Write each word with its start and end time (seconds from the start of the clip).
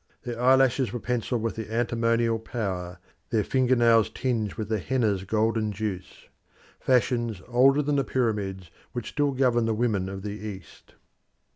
Their 0.23 0.41
eyelashes 0.41 0.91
were 0.91 0.99
pencilled 0.99 1.43
with 1.43 1.55
the 1.55 1.71
antimonial 1.71 2.39
powder, 2.39 2.97
their 3.29 3.43
finger 3.43 3.75
nails 3.75 4.09
tinged 4.09 4.55
with 4.55 4.67
the 4.67 4.79
henna's 4.79 5.25
golden 5.25 5.71
juice 5.71 6.27
fashions 6.79 7.39
older 7.47 7.83
than 7.83 7.97
the 7.97 8.03
Pyramids 8.03 8.71
which 8.93 9.09
still 9.09 9.31
govern 9.31 9.65
the 9.67 9.75
women 9.75 10.09
of 10.09 10.23
the 10.23 10.39
East. 10.43 10.95